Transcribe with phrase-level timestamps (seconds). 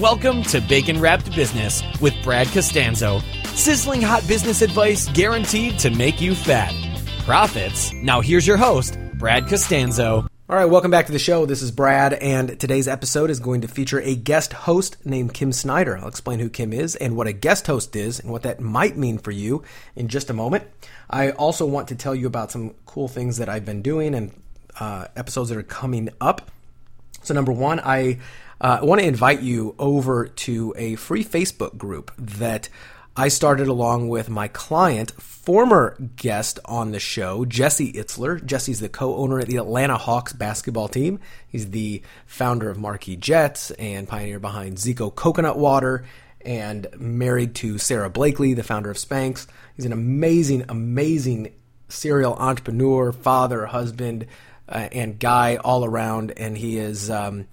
[0.00, 3.20] Welcome to Bacon Wrapped Business with Brad Costanzo.
[3.54, 6.74] Sizzling hot business advice guaranteed to make you fat.
[7.20, 7.92] Profits.
[7.92, 10.26] Now here's your host, Brad Costanzo.
[10.48, 11.46] All right, welcome back to the show.
[11.46, 15.52] This is Brad, and today's episode is going to feature a guest host named Kim
[15.52, 15.96] Snider.
[15.96, 18.96] I'll explain who Kim is and what a guest host is and what that might
[18.96, 19.62] mean for you
[19.94, 20.64] in just a moment.
[21.08, 24.32] I also want to tell you about some cool things that I've been doing and
[24.80, 26.50] uh, episodes that are coming up.
[27.22, 28.18] So, number one, I
[28.60, 32.68] uh, I want to invite you over to a free Facebook group that
[33.16, 38.44] I started along with my client, former guest on the show, Jesse Itzler.
[38.44, 41.20] Jesse's the co-owner of the Atlanta Hawks basketball team.
[41.46, 46.04] He's the founder of Marquis Jets and pioneer behind Zico Coconut Water
[46.40, 49.46] and married to Sara Blakely, the founder of Spanx.
[49.76, 51.54] He's an amazing, amazing
[51.88, 54.26] serial entrepreneur, father, husband,
[54.68, 56.32] uh, and guy all around.
[56.36, 57.46] And he is um,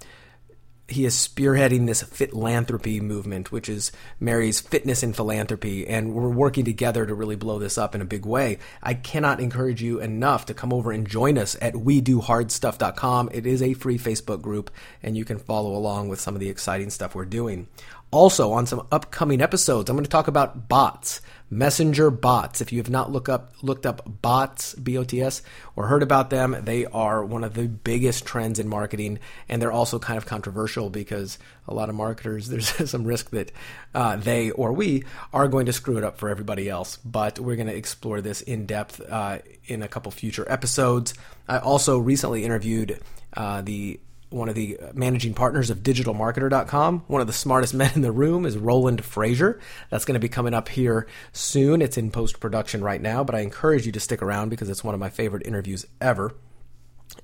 [0.91, 6.65] he is spearheading this philanthropy movement, which is marries fitness and philanthropy, and we're working
[6.65, 8.59] together to really blow this up in a big way.
[8.81, 13.29] I cannot encourage you enough to come over and join us at WeDoHardStuff.com.
[13.31, 14.71] It is a free Facebook group,
[15.01, 17.67] and you can follow along with some of the exciting stuff we're doing.
[18.11, 22.59] Also, on some upcoming episodes, I'm going to talk about bots, messenger bots.
[22.59, 25.41] If you have not look up looked up bots, B O T S,
[25.77, 29.71] or heard about them, they are one of the biggest trends in marketing, and they're
[29.71, 33.53] also kind of controversial because a lot of marketers there's some risk that
[33.95, 36.97] uh, they or we are going to screw it up for everybody else.
[37.05, 41.13] But we're going to explore this in depth uh, in a couple future episodes.
[41.47, 42.99] I also recently interviewed
[43.37, 44.01] uh, the
[44.31, 47.03] one of the managing partners of digitalmarketer.com.
[47.07, 49.59] One of the smartest men in the room is Roland Frasier.
[49.89, 51.81] That's going to be coming up here soon.
[51.81, 54.83] It's in post production right now, but I encourage you to stick around because it's
[54.83, 56.33] one of my favorite interviews ever.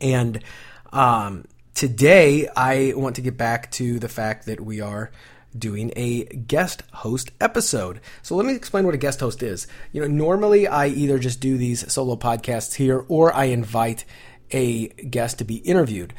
[0.02, 0.44] And
[0.92, 5.12] um, today, I want to get back to the fact that we are
[5.58, 8.02] doing a guest host episode.
[8.22, 9.66] So let me explain what a guest host is.
[9.92, 14.06] You know, normally I either just do these solo podcasts here or I invite
[14.52, 16.14] a guest to be interviewed.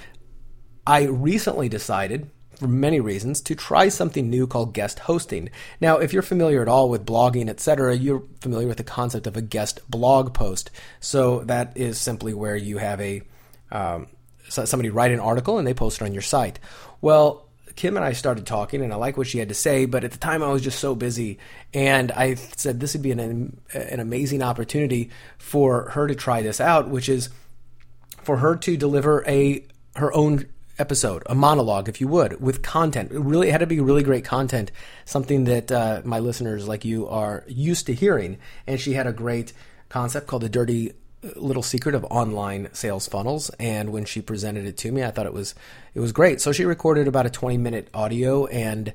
[0.88, 5.50] I recently decided, for many reasons, to try something new called guest hosting.
[5.82, 9.36] Now, if you're familiar at all with blogging, etc., you're familiar with the concept of
[9.36, 10.70] a guest blog post.
[11.00, 13.20] So that is simply where you have a
[13.70, 14.06] um,
[14.48, 16.58] somebody write an article and they post it on your site.
[17.02, 20.04] Well, Kim and I started talking, and I like what she had to say, but
[20.04, 21.38] at the time I was just so busy,
[21.74, 26.62] and I said this would be an an amazing opportunity for her to try this
[26.62, 27.28] out, which is
[28.22, 30.46] for her to deliver a her own
[30.78, 33.12] episode, a monologue, if you would, with content.
[33.12, 34.70] It really it had to be really great content,
[35.04, 38.38] something that uh, my listeners like you are used to hearing.
[38.66, 39.52] And she had a great
[39.88, 40.92] concept called the dirty
[41.36, 45.26] little secret of online sales funnels and when she presented it to me i thought
[45.26, 45.52] it was
[45.92, 48.92] it was great so she recorded about a 20 minute audio and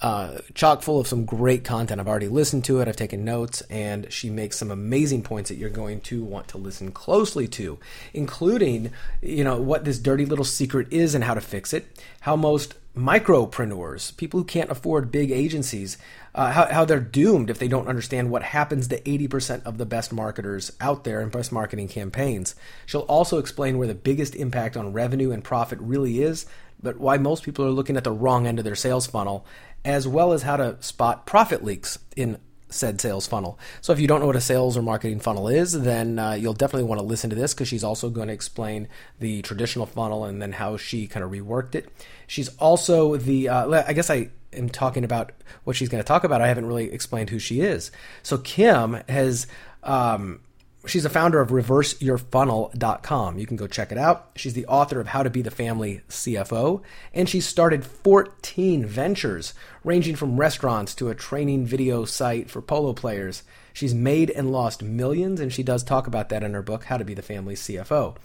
[0.00, 2.00] uh, chock full of some great content.
[2.00, 5.56] I've already listened to it, I've taken notes, and she makes some amazing points that
[5.56, 7.78] you're going to want to listen closely to,
[8.14, 11.86] including, you know, what this dirty little secret is and how to fix it,
[12.20, 15.98] how most micropreneurs, people who can't afford big agencies,
[16.34, 19.86] uh, how, how they're doomed if they don't understand what happens to 80% of the
[19.86, 22.54] best marketers out there in best marketing campaigns.
[22.86, 26.46] She'll also explain where the biggest impact on revenue and profit really is,
[26.82, 29.44] but why most people are looking at the wrong end of their sales funnel
[29.84, 32.38] as well as how to spot profit leaks in
[32.70, 33.58] said sales funnel.
[33.80, 36.52] So if you don't know what a sales or marketing funnel is, then uh, you'll
[36.52, 40.24] definitely want to listen to this because she's also going to explain the traditional funnel
[40.24, 41.88] and then how she kind of reworked it.
[42.26, 45.32] She's also the, uh, I guess I am talking about
[45.64, 46.42] what she's going to talk about.
[46.42, 47.90] I haven't really explained who she is.
[48.22, 49.46] So Kim has
[49.82, 50.40] um,
[50.88, 53.38] She's a founder of reverseyourfunnel.com.
[53.38, 54.30] You can go check it out.
[54.36, 56.82] She's the author of How to Be the Family CFO,
[57.12, 59.52] and she's started 14 ventures
[59.84, 63.42] ranging from restaurants to a training video site for polo players.
[63.74, 66.96] She's made and lost millions, and she does talk about that in her book, How
[66.96, 68.16] to Be the Family CFO.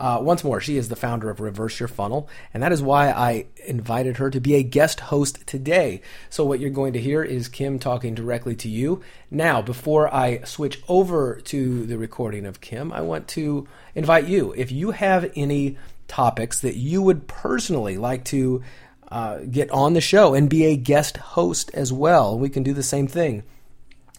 [0.00, 3.10] Uh, once more, she is the founder of Reverse Your Funnel, and that is why
[3.10, 6.00] I invited her to be a guest host today.
[6.30, 9.02] So, what you're going to hear is Kim talking directly to you.
[9.30, 14.54] Now, before I switch over to the recording of Kim, I want to invite you.
[14.56, 15.76] If you have any
[16.08, 18.62] topics that you would personally like to
[19.10, 22.72] uh, get on the show and be a guest host as well, we can do
[22.72, 23.42] the same thing.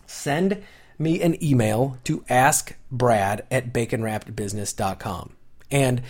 [0.05, 0.61] Send
[0.99, 5.37] me an email to askbrad at baconwrappedbusiness.com
[5.71, 6.01] and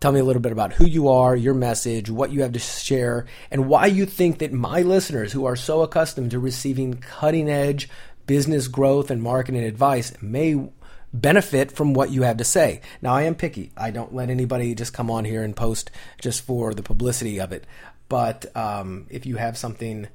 [0.00, 2.58] tell me a little bit about who you are, your message, what you have to
[2.58, 7.48] share, and why you think that my listeners who are so accustomed to receiving cutting
[7.48, 7.88] edge
[8.26, 10.68] business growth and marketing advice may
[11.12, 12.80] benefit from what you have to say.
[13.00, 13.72] Now, I am picky.
[13.76, 15.90] I don't let anybody just come on here and post
[16.20, 17.66] just for the publicity of it.
[18.08, 20.08] But um, if you have something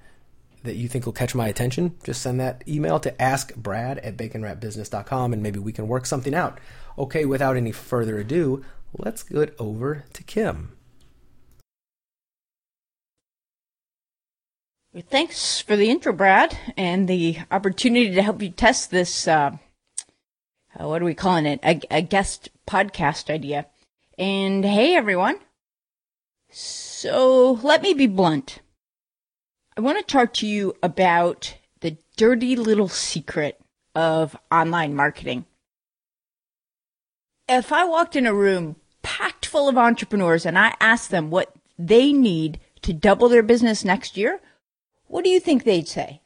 [0.64, 5.34] that you think will catch my attention, just send that email to askbrad at baconwrapbusiness.com
[5.34, 6.60] and maybe we can work something out.
[6.98, 8.64] Okay, without any further ado,
[8.98, 10.78] let's get over to Kim.
[15.10, 19.28] Thanks for the intro, Brad, and the opportunity to help you test this.
[19.28, 19.58] Uh,
[20.80, 21.60] uh, what are we calling it?
[21.64, 23.66] A, a guest podcast idea.
[24.20, 25.40] And hey, everyone.
[26.52, 28.60] So let me be blunt.
[29.76, 33.60] I want to talk to you about the dirty little secret
[33.96, 35.46] of online marketing.
[37.50, 41.54] If I walked in a room packed full of entrepreneurs and I asked them what
[41.78, 44.40] they need to double their business next year,
[45.08, 46.22] what do you think they'd say?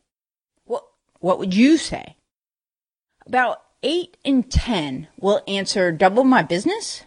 [0.66, 0.84] What,
[1.20, 2.16] what would you say?
[3.26, 7.04] About eight in 10 will answer double my business,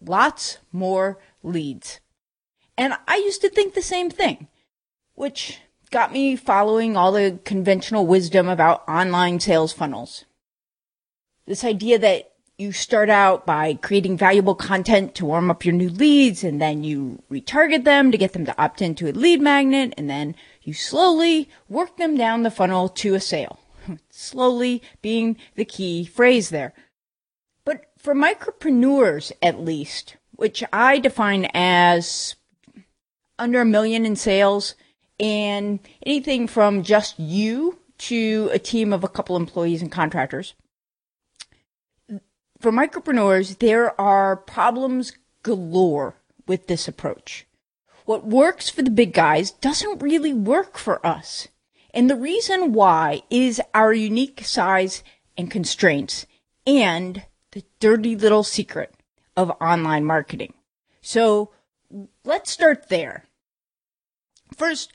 [0.00, 2.00] lots more leads.
[2.76, 4.48] And I used to think the same thing,
[5.14, 5.60] which
[5.90, 10.24] got me following all the conventional wisdom about online sales funnels.
[11.46, 15.88] This idea that you start out by creating valuable content to warm up your new
[15.88, 19.92] leads and then you retarget them to get them to opt into a lead magnet
[19.98, 23.58] and then you slowly work them down the funnel to a sale.
[24.10, 26.72] slowly being the key phrase there.
[27.64, 32.36] But for micropreneurs, at least, which I define as
[33.38, 34.74] under a million in sales
[35.18, 40.54] and anything from just you to a team of a couple employees and contractors.
[42.64, 45.12] For micropreneurs, there are problems
[45.42, 46.16] galore
[46.48, 47.46] with this approach.
[48.06, 51.48] What works for the big guys doesn't really work for us.
[51.92, 55.04] And the reason why is our unique size
[55.36, 56.24] and constraints
[56.66, 58.94] and the dirty little secret
[59.36, 60.54] of online marketing.
[61.02, 61.50] So
[62.24, 63.26] let's start there.
[64.56, 64.90] First,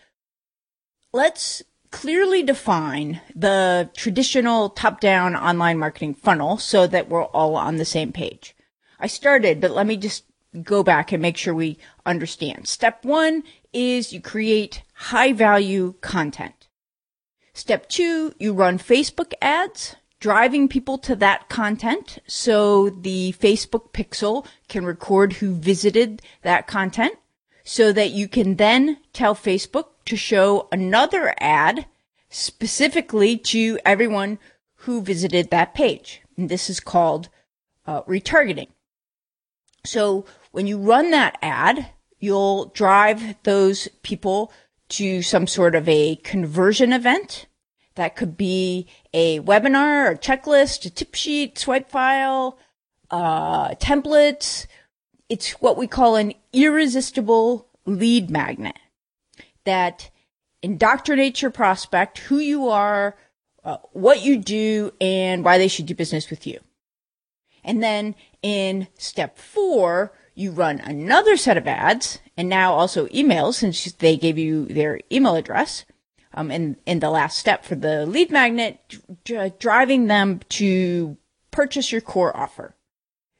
[1.13, 7.85] let's clearly define the traditional top-down online marketing funnel so that we're all on the
[7.85, 8.55] same page.
[8.99, 10.25] I started, but let me just
[10.63, 12.67] go back and make sure we understand.
[12.67, 13.43] Step one
[13.73, 16.67] is you create high value content.
[17.53, 24.45] Step two, you run Facebook ads, driving people to that content so the Facebook pixel
[24.67, 27.13] can record who visited that content
[27.69, 31.85] so that you can then tell Facebook to show another ad
[32.27, 34.39] specifically to everyone
[34.73, 36.23] who visited that page.
[36.35, 37.29] And this is called
[37.85, 38.69] uh, retargeting.
[39.85, 44.51] So when you run that ad, you'll drive those people
[44.97, 47.45] to some sort of a conversion event.
[47.93, 52.57] That could be a webinar, a checklist, a tip sheet, swipe file,
[53.11, 54.65] uh, templates.
[55.29, 58.77] It's what we call an irresistible lead magnet
[59.63, 60.09] that
[60.63, 63.15] indoctrinates your prospect, who you are,
[63.63, 66.59] uh, what you do, and why they should do business with you.
[67.63, 73.55] And then in step four, you run another set of ads and now also emails
[73.55, 75.85] since they gave you their email address.
[76.33, 78.79] Um, in, in the last step for the lead magnet,
[79.23, 81.17] d- driving them to
[81.49, 82.75] purchase your core offer.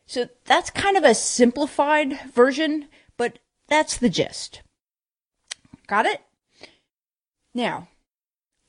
[0.10, 4.64] So that's kind of a simplified version, but that's the gist.
[5.86, 6.22] Got it?
[7.54, 7.90] Now,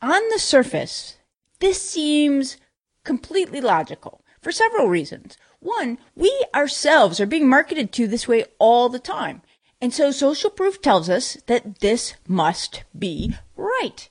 [0.03, 1.17] on the surface,
[1.59, 2.59] this seems
[3.05, 5.39] completely logical for several reasons.
[5.61, 9.41] One, we ourselves are being marketed to this way all the time.
[9.81, 14.11] And so social proof tells us that this must be right.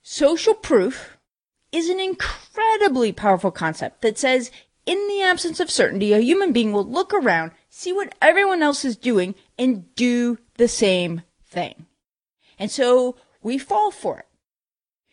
[0.00, 1.18] Social proof
[1.72, 4.52] is an incredibly powerful concept that says
[4.86, 8.84] in the absence of certainty, a human being will look around, see what everyone else
[8.84, 11.86] is doing, and do the same thing.
[12.58, 14.26] And so we fall for it.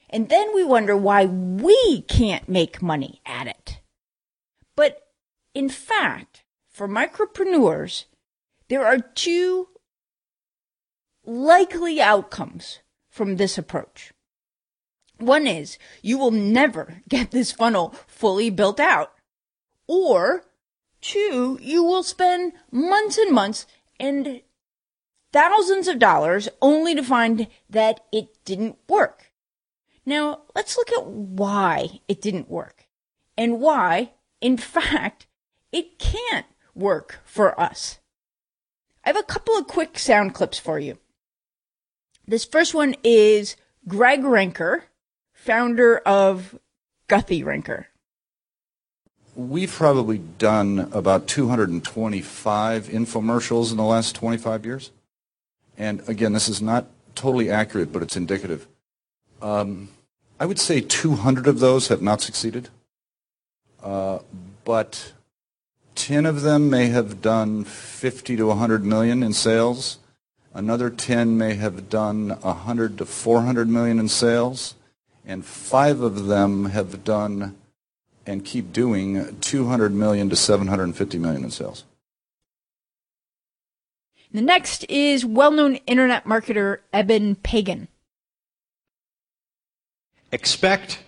[0.10, 3.82] And then we wonder why we can't make money at it.
[4.76, 5.02] But
[5.54, 8.06] in fact, for micropreneurs,
[8.70, 9.68] there are two
[11.26, 14.14] likely outcomes from this approach.
[15.18, 19.12] One is you will never get this funnel fully built out.
[19.88, 20.44] Or
[21.02, 23.66] two, you will spend months and months
[24.00, 24.42] and
[25.32, 29.32] thousands of dollars only to find that it didn't work.
[30.06, 32.88] Now, let's look at why it didn't work
[33.38, 35.28] and why, in fact,
[35.72, 38.00] it can't work for us.
[39.04, 40.98] I have a couple of quick sound clips for you.
[42.28, 43.56] This first one is
[43.88, 44.82] Greg Renker,
[45.34, 46.60] founder of
[47.08, 47.86] Guthy-Renker.
[49.38, 54.90] We've probably done about 225 infomercials in the last 25 years.
[55.78, 58.66] and again, this is not totally accurate, but it's indicative.
[59.40, 59.90] Um,
[60.40, 62.70] I would say 200 of those have not succeeded,
[63.84, 64.20] uh,
[64.66, 65.14] but
[65.94, 70.00] 10 of them may have done 50 to 100 million in sales.
[70.52, 74.74] Another 10 may have done 100 to 400 million in sales,
[75.24, 77.56] and five of them have done
[78.28, 81.86] and keep doing 200 million to 750 million in sales.
[84.32, 87.88] The next is well-known internet marketer Eben Pagan.
[90.32, 91.00] Expect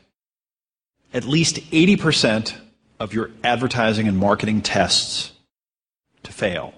[1.14, 2.56] at least 80%
[3.00, 5.34] of your advertising and marketing tests
[6.24, 6.74] to fail,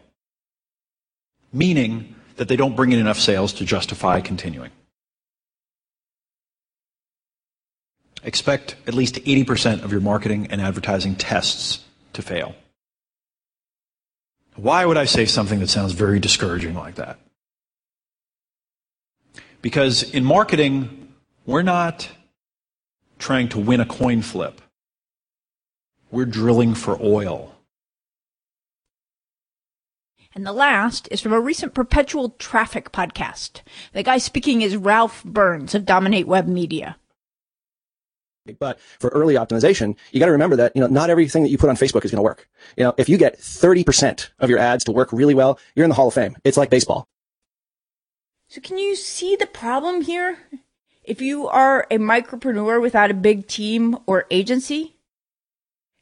[1.54, 4.72] meaning that they don't bring in enough sales to justify continuing.
[8.24, 12.56] Expect at least 80% of your marketing and advertising tests to fail.
[14.56, 17.18] Why would I say something that sounds very discouraging like that?
[19.62, 21.14] Because in marketing,
[21.46, 22.10] we're not
[23.18, 24.62] trying to win a coin flip.
[26.12, 27.56] We're drilling for oil.
[30.34, 33.62] And the last is from a recent perpetual traffic podcast.
[33.94, 36.98] The guy speaking is Ralph Burns of Dominate Web Media.
[38.60, 41.58] But for early optimization, you got to remember that, you know, not everything that you
[41.58, 42.48] put on Facebook is going to work.
[42.76, 45.90] You know, if you get 30% of your ads to work really well, you're in
[45.90, 46.38] the Hall of Fame.
[46.44, 47.08] It's like baseball.
[48.48, 50.40] So can you see the problem here?
[51.04, 54.98] If you are a micropreneur without a big team or agency,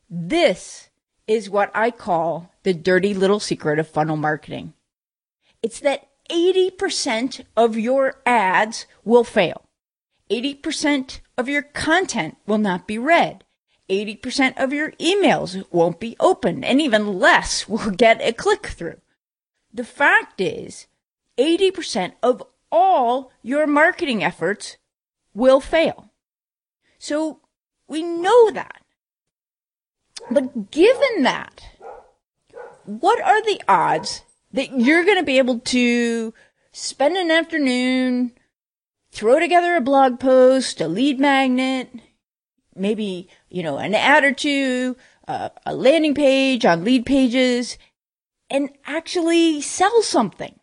[0.09, 0.89] this
[1.27, 4.73] is what I call the dirty little secret of funnel marketing.
[5.61, 9.68] It's that 80% of your ads will fail.
[10.29, 13.43] 80% of your content will not be read.
[13.89, 19.01] 80% of your emails won't be opened and even less will get a click through.
[19.73, 20.87] The fact is
[21.37, 24.77] 80% of all your marketing efforts
[25.33, 26.11] will fail.
[26.97, 27.39] So
[27.87, 28.81] we know that.
[30.29, 31.63] But given that,
[32.85, 36.33] what are the odds that you're going to be able to
[36.71, 38.33] spend an afternoon
[39.11, 41.89] throw together a blog post, a lead magnet,
[42.75, 44.95] maybe, you know, an ad or two,
[45.27, 47.77] uh, a landing page on lead pages,
[48.49, 50.59] and actually sell something.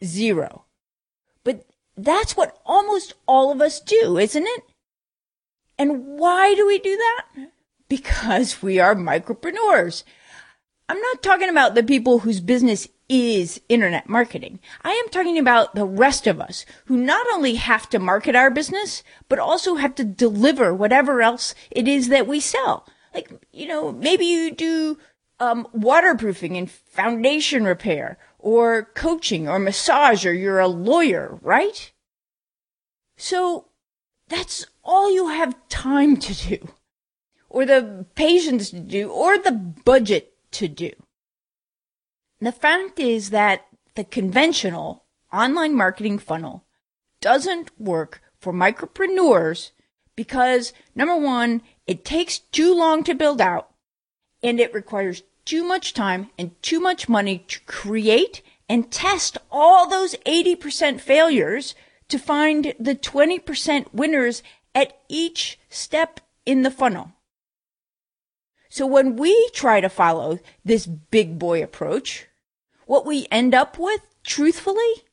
[0.04, 0.66] zero.
[1.44, 1.66] But
[1.98, 4.64] that's what almost all of us do, isn't it?
[5.78, 7.50] And why do we do that?
[7.90, 10.04] Because we are micropreneurs.
[10.90, 14.60] I'm not talking about the people whose business is internet marketing.
[14.84, 18.50] I am talking about the rest of us who not only have to market our
[18.50, 22.88] business, but also have to deliver whatever else it is that we sell.
[23.14, 24.98] Like, you know, maybe you do
[25.44, 31.92] um, waterproofing and foundation repair or coaching or massage or you're a lawyer, right?
[33.18, 33.68] So
[34.28, 36.70] that's all you have time to do
[37.50, 40.92] or the patience to do or the budget to do.
[42.40, 46.64] The fact is that the conventional online marketing funnel
[47.22, 49.72] doesn't work for micropreneurs
[50.16, 53.70] because number one, it takes too long to build out
[54.44, 59.88] and it requires too much time and too much money to create and test all
[59.88, 61.76] those 80% failures
[62.08, 67.12] to find the 20% winners at each step in the funnel.
[68.70, 72.28] So when we try to follow this big boy approach,
[72.86, 75.04] what we end up with, truthfully,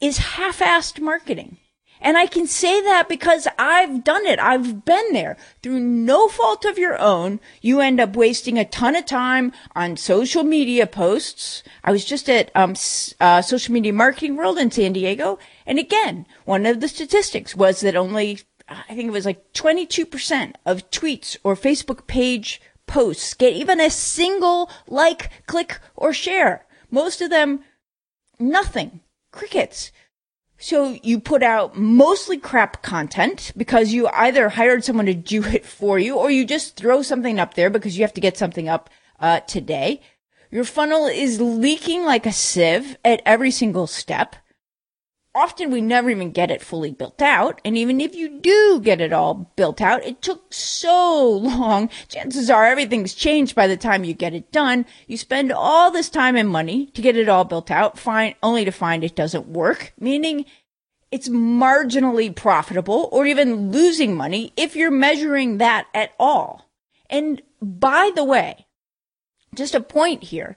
[0.00, 1.58] is half-assed marketing.
[2.00, 4.38] And I can say that because I've done it.
[4.38, 7.40] I've been there through no fault of your own.
[7.60, 11.62] You end up wasting a ton of time on social media posts.
[11.82, 12.74] I was just at um,
[13.20, 15.38] uh, Social Media Marketing World in San Diego.
[15.66, 20.54] And again, one of the statistics was that only, I think it was like 22%
[20.64, 26.66] of tweets or Facebook page posts get even a single like, click, or share.
[26.90, 27.60] Most of them,
[28.38, 29.00] nothing.
[29.30, 29.92] Crickets.
[30.60, 35.64] So you put out mostly crap content because you either hired someone to do it
[35.64, 38.68] for you or you just throw something up there because you have to get something
[38.68, 40.00] up uh, today.
[40.50, 44.34] Your funnel is leaking like a sieve at every single step.
[45.38, 47.60] Often we never even get it fully built out.
[47.64, 51.90] And even if you do get it all built out, it took so long.
[52.08, 54.86] Chances are everything's changed by the time you get it done.
[55.06, 58.64] You spend all this time and money to get it all built out, find, only
[58.64, 60.44] to find it doesn't work, meaning
[61.10, 66.68] it's marginally profitable or even losing money if you're measuring that at all.
[67.08, 68.66] And by the way,
[69.54, 70.56] just a point here,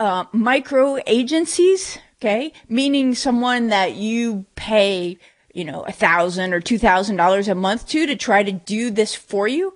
[0.00, 5.18] uh, micro agencies, okay, meaning someone that you pay,
[5.54, 8.90] you know, a thousand or two thousand dollars a month to to try to do
[8.90, 9.74] this for you.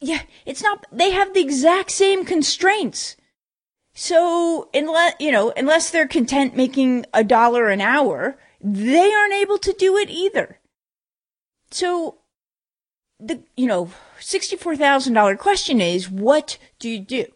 [0.00, 3.16] Yeah, it's not, they have the exact same constraints.
[3.94, 9.58] So unless, you know, unless they're content making a dollar an hour, they aren't able
[9.58, 10.58] to do it either.
[11.70, 12.18] So
[13.20, 13.90] the, you know,
[14.20, 17.26] $64,000 question is, what do you do?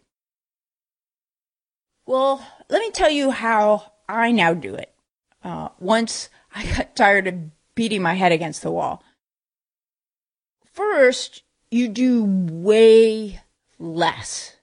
[2.09, 4.95] Well, let me tell you how I now do it.
[5.45, 7.35] Uh, once I got tired of
[7.75, 9.05] beating my head against the wall.
[10.73, 13.43] First, you do way
[13.79, 14.57] less.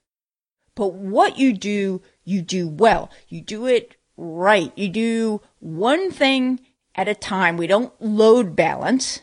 [0.74, 3.12] But what you do, you do well.
[3.28, 4.72] You do it right.
[4.76, 6.58] You do one thing
[6.96, 7.56] at a time.
[7.56, 9.20] We don't load balance.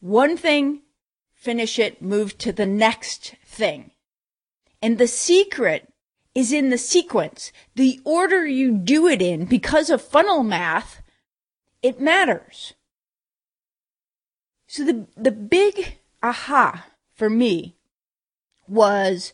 [0.00, 0.82] One thing,
[1.32, 3.92] finish it, move to the next thing.
[4.82, 5.90] And the secret
[6.34, 7.52] is in the sequence.
[7.74, 11.00] The order you do it in, because of funnel math,
[11.82, 12.74] it matters.
[14.66, 17.76] So the, the big aha for me
[18.66, 19.32] was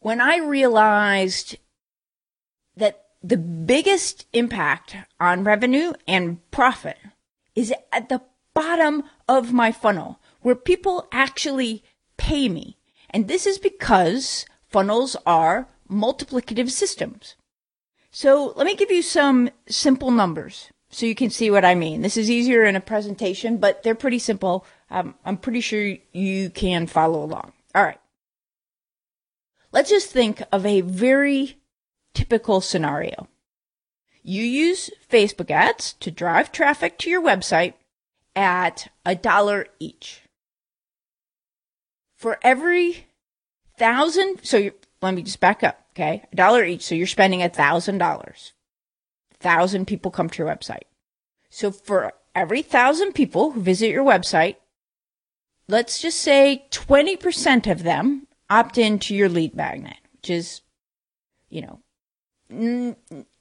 [0.00, 1.56] when I realized
[2.76, 6.98] that the biggest impact on revenue and profit
[7.54, 11.84] is at the bottom of my funnel where people actually
[12.16, 12.76] pay me.
[13.10, 17.36] And this is because funnels are multiplicative systems.
[18.10, 22.02] So let me give you some simple numbers so you can see what I mean.
[22.02, 24.66] This is easier in a presentation, but they're pretty simple.
[24.90, 27.52] Um, I'm pretty sure you can follow along.
[27.74, 27.98] All right.
[29.72, 31.56] Let's just think of a very
[32.12, 33.28] typical scenario.
[34.22, 37.72] You use Facebook ads to drive traffic to your website
[38.36, 40.20] at a dollar each.
[42.16, 43.06] For every
[43.78, 44.70] thousand, so
[45.02, 45.78] let me just back up.
[45.94, 46.22] Okay.
[46.32, 46.82] A dollar each.
[46.82, 48.52] So you're spending a thousand dollars.
[49.40, 50.84] Thousand people come to your website.
[51.50, 54.56] So for every thousand people who visit your website,
[55.68, 60.60] let's just say 20% of them opt into your lead magnet, which is,
[61.50, 61.80] you know,
[62.50, 62.96] n-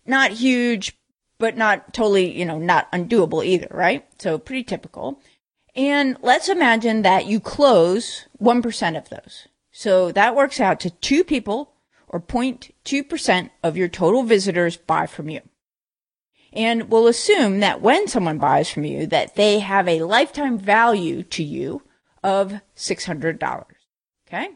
[0.06, 0.98] not huge,
[1.38, 4.06] but not totally, you know, not undoable either, right?
[4.20, 5.20] So pretty typical.
[5.76, 9.48] And let's imagine that you close 1% of those.
[9.82, 11.74] So that works out to two people
[12.08, 15.42] or 0.2% of your total visitors buy from you.
[16.54, 21.24] And we'll assume that when someone buys from you, that they have a lifetime value
[21.24, 21.82] to you
[22.22, 23.66] of $600.
[24.28, 24.50] Okay.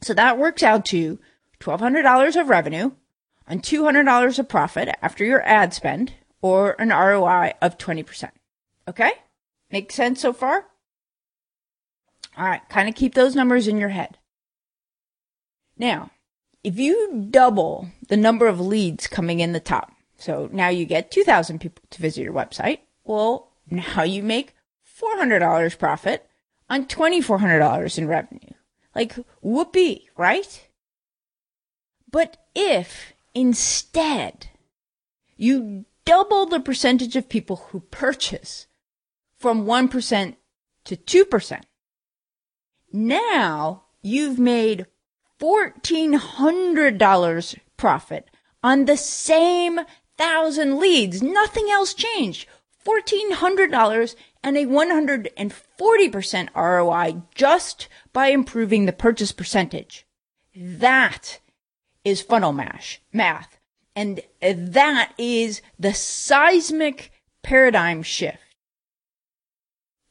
[0.00, 1.18] So that works out to
[1.60, 2.92] $1,200 of revenue
[3.46, 8.30] on $200 of profit after your ad spend or an ROI of 20%.
[8.88, 9.12] Okay.
[9.70, 10.64] Make sense so far?
[12.38, 12.66] All right.
[12.70, 14.16] Kind of keep those numbers in your head.
[15.78, 16.10] Now,
[16.64, 21.10] if you double the number of leads coming in the top, so now you get
[21.10, 24.54] 2,000 people to visit your website, well, now you make
[25.00, 26.28] $400 profit
[26.68, 28.50] on $2,400 in revenue.
[28.94, 30.68] Like, whoopee, right?
[32.10, 34.48] But if instead
[35.36, 38.66] you double the percentage of people who purchase
[39.36, 40.36] from 1%
[40.84, 41.60] to 2%,
[42.92, 44.86] now you've made
[45.40, 48.28] $1,400 profit
[48.62, 49.80] on the same
[50.16, 51.20] thousand leads.
[51.22, 52.46] Nothing else changed.
[52.84, 60.06] $1,400 and a 140% ROI just by improving the purchase percentage.
[60.56, 61.40] That
[62.04, 63.58] is funnel mash, math.
[63.94, 68.38] And that is the seismic paradigm shift.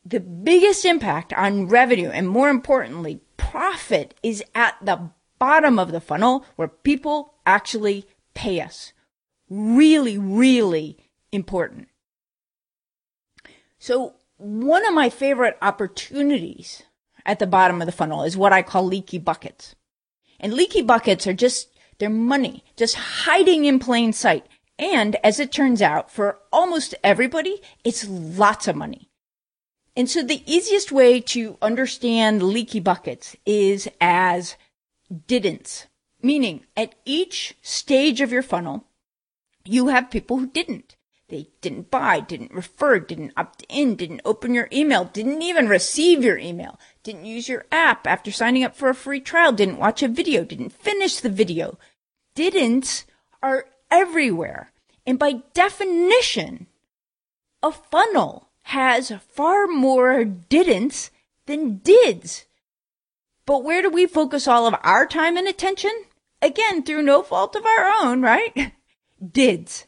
[0.05, 6.01] The biggest impact on revenue and more importantly, profit is at the bottom of the
[6.01, 8.93] funnel where people actually pay us.
[9.49, 10.97] Really, really
[11.31, 11.87] important.
[13.79, 16.83] So one of my favorite opportunities
[17.25, 19.75] at the bottom of the funnel is what I call leaky buckets.
[20.39, 24.45] And leaky buckets are just, they're money, just hiding in plain sight.
[24.79, 29.09] And as it turns out, for almost everybody, it's lots of money.
[29.95, 34.55] And so the easiest way to understand leaky buckets is as
[35.27, 35.87] didn't.
[36.21, 38.85] Meaning, at each stage of your funnel,
[39.63, 40.95] you have people who didn't.
[41.29, 46.23] They didn't buy, didn't refer, didn't opt in, didn't open your email, didn't even receive
[46.23, 50.01] your email, didn't use your app after signing up for a free trial, didn't watch
[50.01, 51.77] a video, didn't finish the video.
[52.33, 53.03] Didn't
[53.43, 54.71] are everywhere.
[55.05, 56.67] And by definition,
[57.61, 61.09] a funnel has far more didn'ts
[61.45, 62.46] than dids.
[63.47, 66.03] But where do we focus all of our time and attention?
[66.41, 68.73] Again, through no fault of our own, right?
[69.31, 69.87] Dids.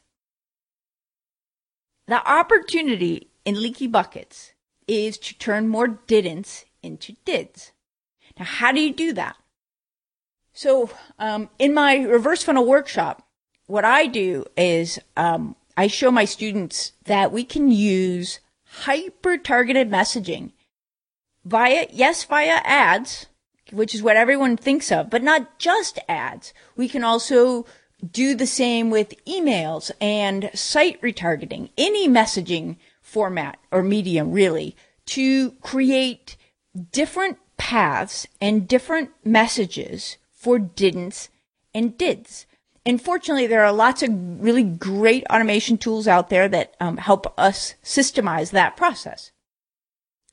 [2.08, 4.54] The opportunity in leaky buckets
[4.88, 7.72] is to turn more didn'ts into dids.
[8.39, 9.36] Now, how do you do that?
[10.54, 13.28] So, um, in my reverse funnel workshop,
[13.67, 18.39] what I do is um, I show my students that we can use
[18.82, 20.54] hyper targeted messaging
[21.45, 23.28] via, yes, via ads,
[23.71, 26.53] which is what everyone thinks of, but not just ads.
[26.75, 27.65] We can also
[28.12, 34.75] do the same with emails and site retargeting, any messaging format or medium really
[35.08, 36.38] to create
[36.91, 41.29] different paths and different messages for didn'ts
[41.73, 42.45] and dids.
[42.86, 44.10] And fortunately, there are lots of
[44.41, 49.32] really great automation tools out there that um, help us systemize that process.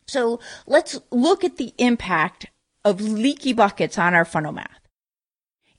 [0.06, 2.46] So let's look at the impact
[2.86, 4.80] of leaky buckets on our funnel math.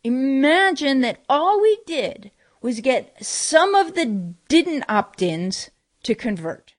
[0.04, 4.06] Imagine that all we did was get some of the
[4.50, 5.70] didn't opt-ins
[6.04, 6.76] to convert.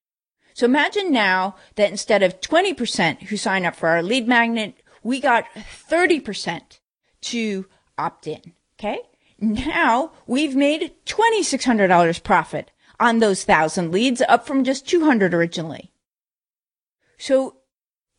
[0.52, 5.18] So imagine now that instead of 20% who sign up for our lead magnet, we
[5.18, 6.78] got 30%
[7.22, 8.52] to opt in.
[8.78, 9.00] Okay.
[9.40, 15.90] Now we've made $2,600 profit on those thousand leads up from just 200 originally.
[17.16, 17.57] So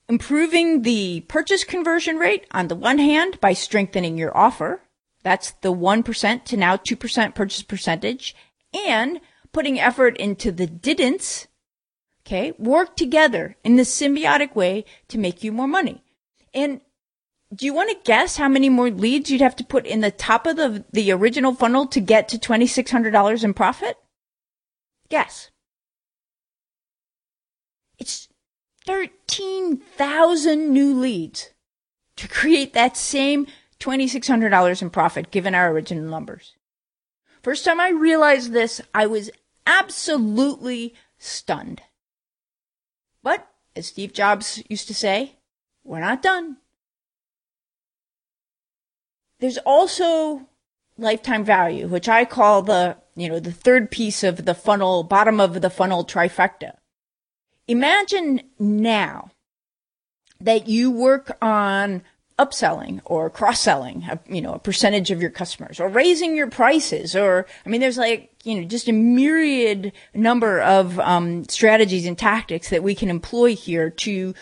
[0.09, 4.81] improving the purchase conversion rate on the one hand by strengthening your offer.
[5.23, 8.35] That's the 1% to now 2% purchase percentage
[8.73, 9.21] and
[9.53, 11.47] putting effort into the didn'ts.
[12.25, 12.53] Okay.
[12.57, 16.03] Work together in this symbiotic way to make you more money.
[16.53, 16.81] And
[17.53, 20.11] do you want to guess how many more leads you'd have to put in the
[20.11, 23.97] top of the, the original funnel to get to $2,600 in profit?
[25.09, 25.49] Guess.
[27.97, 28.29] It's
[28.89, 31.51] 13,000 new leads
[32.15, 33.45] to create that same
[33.79, 36.55] $2,600 in profit given our original numbers.
[37.43, 39.29] First time I realized this, I was
[39.67, 41.83] absolutely stunned.
[43.21, 45.35] But, as Steve Jobs used to say,
[45.83, 46.57] we're not done.
[49.39, 50.47] There's also
[50.97, 55.39] lifetime value, which I call the, you know, the third piece of the funnel, bottom
[55.39, 56.78] of the funnel trifecta.
[57.69, 59.29] Imagine now
[60.41, 62.01] that you work on
[62.39, 67.45] upselling or cross-selling, you know, a percentage of your customers or raising your prices or,
[67.65, 72.69] I mean, there's like, you know, just a myriad number of um, strategies and tactics
[72.69, 74.33] that we can employ here to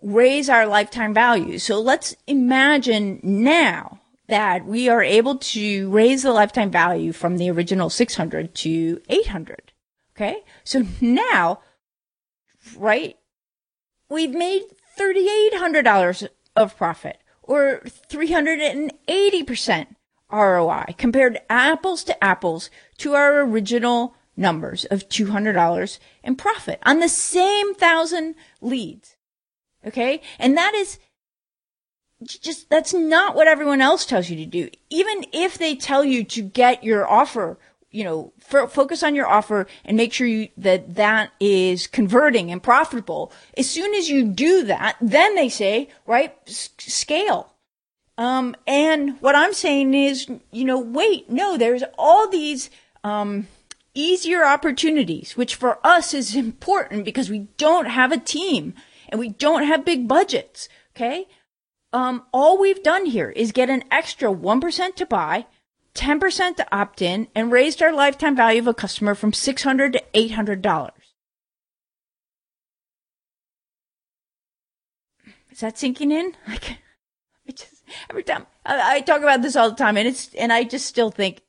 [0.00, 1.58] raise our lifetime value.
[1.58, 7.50] So let's imagine now that we are able to raise the lifetime value from the
[7.50, 9.72] original 600 to 800.
[10.16, 10.42] Okay.
[10.64, 11.60] So now,
[12.76, 13.16] right,
[14.08, 14.62] we've made
[14.98, 19.86] $3,800 of profit or 380%
[20.30, 27.08] ROI compared apples to apples to our original numbers of $200 in profit on the
[27.08, 29.16] same thousand leads.
[29.86, 30.20] Okay.
[30.38, 30.98] And that is
[32.24, 34.70] just that's not what everyone else tells you to do.
[34.90, 37.58] Even if they tell you to get your offer,
[37.92, 42.50] you know, f- focus on your offer and make sure you, that that is converting
[42.50, 43.32] and profitable.
[43.56, 47.52] As soon as you do that, then they say, right, s- scale.
[48.18, 52.70] Um, and what I'm saying is, you know, wait, no, there's all these,
[53.04, 53.46] um,
[53.94, 58.74] easier opportunities, which for us is important because we don't have a team
[59.08, 60.68] and we don't have big budgets.
[60.96, 61.26] Okay
[61.92, 65.46] um, all we've done here is get an extra 1% to buy,
[65.94, 70.02] 10% to opt in, and raised our lifetime value of a customer from 600 to
[70.14, 70.90] $800.
[75.50, 76.34] Is that sinking in?
[76.48, 76.78] Like,
[77.48, 80.52] I just, every time I, I talk about this all the time and it's, and
[80.52, 81.42] I just still think,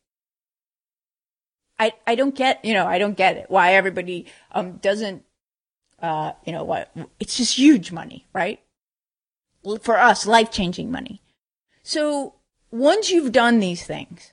[1.78, 3.46] I, I don't get, you know, I don't get it.
[3.50, 5.24] Why everybody, um, doesn't,
[6.02, 8.60] uh, you know, what, it's just huge money, right?
[9.82, 11.22] for us, life changing money.
[11.84, 12.36] So
[12.72, 14.33] once you've done these things,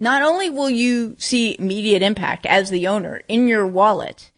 [0.00, 4.30] not only will you see immediate impact as the owner in your wallet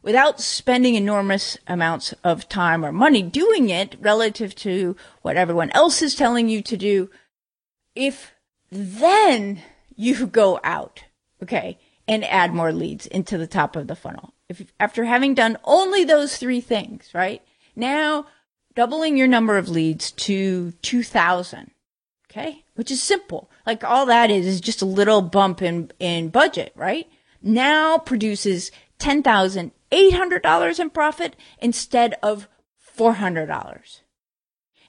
[0.00, 6.00] without spending enormous amounts of time or money doing it relative to what everyone else
[6.00, 7.10] is telling you to do,
[7.94, 8.32] if
[8.70, 9.60] then
[9.96, 11.04] you go out,
[11.42, 14.32] okay, and add more leads into the top of the funnel.
[14.48, 17.42] If after having done only those three things, right?
[17.76, 18.26] Now
[18.74, 21.70] doubling your number of leads to 2000.
[22.30, 22.64] Okay?
[22.74, 23.50] Which is simple.
[23.66, 27.08] Like all that is is just a little bump in in budget, right?
[27.42, 32.48] Now produces $10,800 in profit instead of
[32.98, 34.00] $400.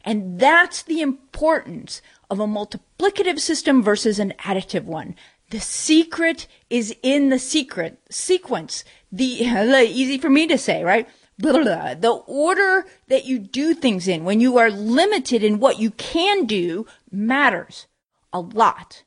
[0.04, 5.16] And that's the importance of a multiplicative system versus an additive one.
[5.50, 8.84] The secret is in the secret sequence.
[9.12, 9.26] The
[9.88, 11.08] easy for me to say, right?
[11.38, 15.80] Blah, blah, the order that you do things in when you are limited in what
[15.80, 17.88] you can do matters
[18.32, 19.04] a lot.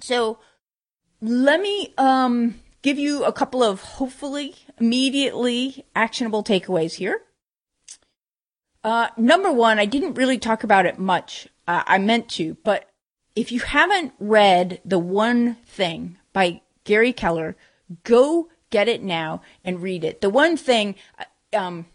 [0.00, 0.38] So
[1.20, 7.22] let me um, give you a couple of hopefully immediately actionable takeaways here.
[8.84, 11.48] Uh, number one, I didn't really talk about it much.
[11.66, 12.88] Uh, I meant to, but
[13.34, 17.56] if you haven't read The One Thing by Gary Keller,
[18.04, 20.20] go get it now and read it.
[20.20, 21.86] The One Thing, uh, um,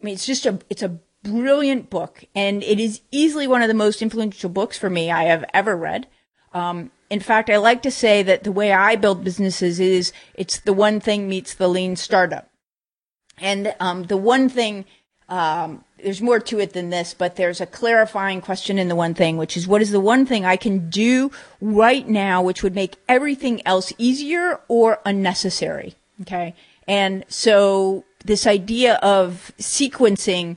[0.00, 3.68] I mean, it's just a, it's a brilliant book and it is easily one of
[3.68, 6.06] the most influential books for me I have ever read.
[6.52, 10.58] Um, in fact, I like to say that the way I build businesses is it's
[10.58, 12.48] the one thing meets the lean startup.
[13.38, 14.84] And um, the one thing,
[15.28, 19.14] um, there's more to it than this, but there's a clarifying question in the one
[19.14, 21.30] thing, which is what is the one thing I can do
[21.60, 25.94] right now which would make everything else easier or unnecessary?
[26.22, 26.54] Okay.
[26.88, 30.56] And so this idea of sequencing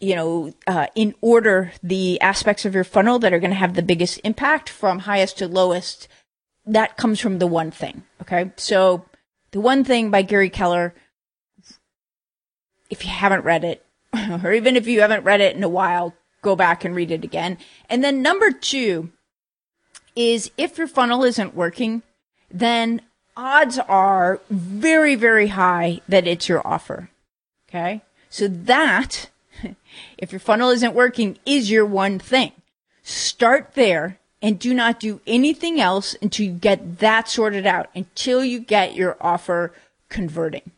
[0.00, 3.74] you know, uh, in order the aspects of your funnel that are going to have
[3.74, 6.08] the biggest impact from highest to lowest.
[6.64, 8.04] That comes from the one thing.
[8.22, 8.52] Okay.
[8.56, 9.04] So
[9.52, 10.94] the one thing by Gary Keller,
[12.90, 13.84] if you haven't read it,
[14.42, 17.24] or even if you haven't read it in a while, go back and read it
[17.24, 17.58] again.
[17.88, 19.10] And then number two
[20.14, 22.02] is if your funnel isn't working,
[22.50, 23.02] then
[23.36, 27.10] odds are very, very high that it's your offer.
[27.68, 28.02] Okay.
[28.30, 29.30] So that
[30.16, 32.52] if your funnel isn't working, is your one thing.
[33.02, 38.44] Start there and do not do anything else until you get that sorted out, until
[38.44, 39.72] you get your offer
[40.08, 40.70] converting.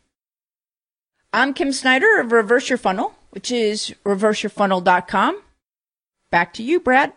[1.33, 5.41] I'm Kim Snider of Reverse Your Funnel, which is reverseyourfunnel.com.
[6.29, 7.13] Back to you, Brad.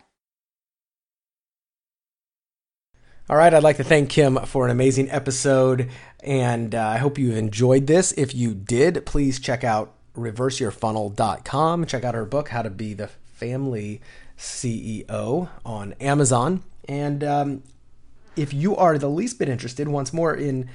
[3.28, 5.88] All right, I'd like to thank Kim for an amazing episode,
[6.22, 8.12] and uh, I hope you've enjoyed this.
[8.12, 11.86] If you did, please check out reverseyourfunnel.com.
[11.86, 14.00] Check out her book, How to Be the Family
[14.38, 16.62] CEO, on Amazon.
[16.88, 17.62] And um,
[18.36, 20.68] if you are the least bit interested, once more, in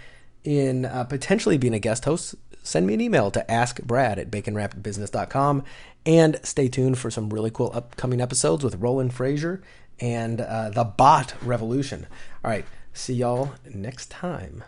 [0.44, 5.64] in uh, potentially being a guest host, send me an email to askbrad at baconwrappedbusiness.com
[6.06, 9.62] and stay tuned for some really cool upcoming episodes with Roland Frasier
[10.00, 12.08] and uh, the bot revolution.
[12.44, 14.64] All right, see y'all next time.